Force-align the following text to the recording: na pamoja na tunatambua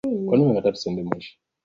na 0.23 0.31
pamoja 0.31 0.53
na 0.53 0.71
tunatambua 0.79 1.21